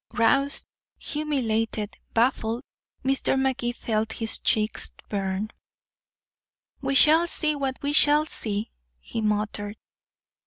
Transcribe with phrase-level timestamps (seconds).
[0.15, 0.65] Roused,
[0.97, 2.63] humiliated, baffled,
[3.05, 3.39] Mr.
[3.39, 5.51] Magee felt his cheeks burn.
[6.81, 9.77] "We shall see what we shall see," he muttered.